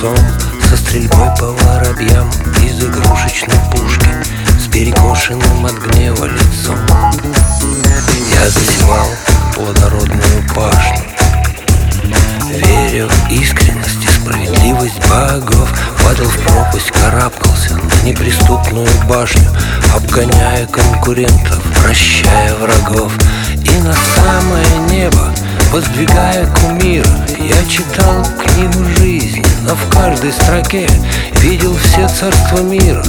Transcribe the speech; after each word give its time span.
лицом 0.00 0.16
Со 0.68 0.76
стрельбой 0.76 1.28
по 1.38 1.46
воробьям 1.46 2.28
из 2.62 2.82
игрушечной 2.82 3.56
пушки 3.70 4.08
С 4.58 4.70
перекошенным 4.72 5.66
от 5.66 5.74
гнева 5.74 6.26
лицом. 6.26 6.78
Я 8.32 8.48
засевал 8.48 9.08
плодородную 9.54 10.44
пашню 10.54 11.04
Верю 12.50 13.08
в 13.08 13.30
искренность 13.30 14.02
и 14.02 14.20
справедливость 14.20 14.98
богов. 15.08 15.68
Падал 16.02 16.26
в 16.26 16.38
пропасть, 16.38 16.90
карабкался 16.90 17.76
на 17.76 18.06
неприступную 18.06 18.88
башню 19.08 19.48
Обгоняя 19.94 20.66
конкурентов, 20.66 21.62
прощая 21.82 22.54
врагов. 22.54 23.12
И 23.52 23.82
на 23.82 23.94
самое 23.94 24.66
небо 24.90 25.32
Воздвигая 25.70 26.46
кумира, 26.46 27.06
я 27.38 27.64
читал 27.68 28.26
книгу 28.38 28.84
жизни 28.98 29.46
Но 29.62 29.74
в 29.74 29.88
каждой 29.88 30.32
строке 30.32 30.88
видел 31.36 31.76
все 31.76 32.08
царства 32.08 32.58
мира 32.58 33.04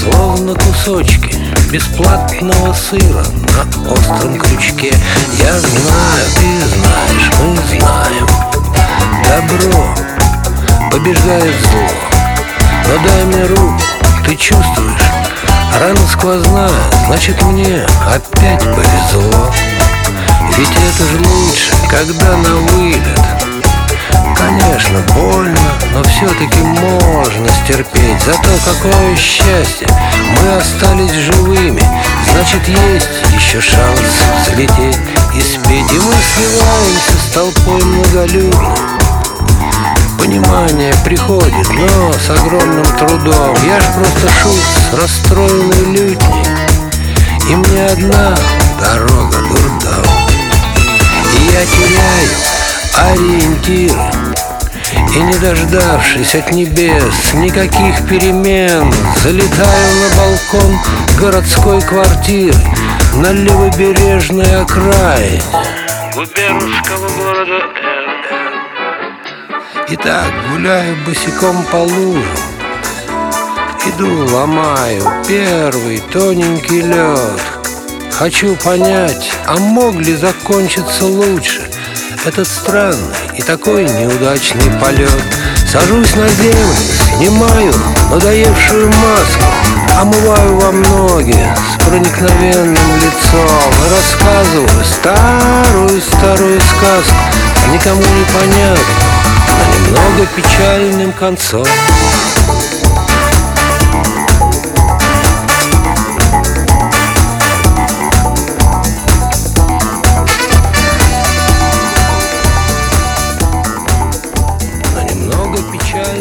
Словно 0.00 0.54
кусочки 0.54 1.34
бесплатного 1.70 2.72
сыра 2.72 3.24
на 3.54 3.92
остром 3.92 4.38
крючке. 4.38 4.94
Я 5.38 5.58
знаю, 5.58 6.24
ты 6.36 6.64
знаешь, 6.76 7.30
мы 7.42 7.56
знаем. 7.78 8.26
Добро 9.24 9.94
побеждает 10.90 11.54
зло 11.60 11.88
Но 12.86 13.04
дай 13.04 13.24
мне 13.24 13.46
руку, 13.46 13.80
ты 14.24 14.36
чувствуешь. 14.36 15.10
Рана 15.80 16.06
сквозная, 16.10 16.70
значит 17.06 17.42
мне 17.42 17.84
опять 18.06 18.62
повезло 18.62 19.52
ведь 20.58 20.70
это 20.70 21.04
же 21.04 21.18
лучше, 21.18 21.72
когда 21.88 22.36
на 22.36 22.56
вылет 22.56 23.20
Конечно, 24.36 25.00
больно, 25.14 25.58
но 25.92 26.02
все-таки 26.04 26.60
можно 26.60 27.48
стерпеть. 27.64 28.20
Зато 28.24 28.48
какое 28.64 29.16
счастье, 29.16 29.88
мы 30.40 30.56
остались 30.56 31.12
живыми. 31.12 31.82
Значит, 32.32 32.68
есть 32.68 33.08
еще 33.34 33.60
шанс 33.60 34.00
взлететь 34.42 34.98
и 35.34 35.40
спеть. 35.40 35.92
И 35.92 35.98
мы 35.98 36.14
сливаемся 36.22 37.18
с 37.18 37.32
толпой 37.32 37.82
многолюдной 37.84 38.76
Понимание 40.18 40.94
приходит, 41.04 41.68
но 41.70 42.12
с 42.12 42.30
огромным 42.30 42.84
трудом. 42.98 43.56
Я 43.64 43.80
ж 43.80 43.84
просто 43.94 44.28
шут 44.42 44.60
с 44.90 44.94
расстроенной 44.94 45.84
лютней. 45.92 46.46
И 47.48 47.54
мне 47.54 47.86
одна 47.86 48.34
дорога 48.80 49.38
дурдом 49.48 49.75
я 51.56 51.64
теряю 51.64 52.28
ориентиры 53.12 53.94
И 55.14 55.18
не 55.20 55.34
дождавшись 55.38 56.34
от 56.34 56.52
небес 56.52 57.32
никаких 57.34 58.06
перемен 58.08 58.92
Залетаю 59.22 59.94
на 60.02 60.16
балкон 60.16 60.78
городской 61.18 61.80
квартиры 61.80 62.58
На 63.14 63.32
левобережной 63.32 64.62
окраине 64.62 65.42
губернского 66.14 67.08
города 67.16 67.64
Итак, 69.88 70.32
гуляю 70.50 70.96
босиком 71.06 71.62
по 71.72 71.76
лужам 71.76 72.22
Иду, 73.86 74.26
ломаю 74.26 75.02
первый 75.26 76.02
тоненький 76.12 76.82
лед 76.82 77.56
Хочу 78.10 78.56
понять, 78.56 79.30
а 79.46 79.56
мог 79.58 79.96
ли 79.96 80.16
закончиться 80.16 81.04
лучше 81.04 81.62
Этот 82.24 82.48
странный 82.48 83.14
и 83.36 83.42
такой 83.42 83.84
неудачный 83.84 84.70
полет? 84.80 85.10
Сажусь 85.70 86.14
на 86.14 86.28
землю, 86.28 86.74
снимаю 87.16 87.74
надоевшую 88.10 88.88
маску 88.88 89.44
Омываю 90.00 90.56
вам 90.58 90.82
ноги 90.82 91.36
с 91.72 91.84
проникновенным 91.84 92.96
лицом 92.96 93.72
И 93.84 93.94
рассказываю 93.94 94.84
старую-старую 94.84 96.60
сказку 96.60 97.16
Никому 97.72 98.00
не 98.00 98.24
понятно, 98.32 98.94
но 99.50 99.74
немного 99.74 100.26
печальным 100.36 101.12
концом 101.12 101.66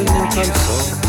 in 0.08 0.30
time 0.30 0.54
so 0.54 1.05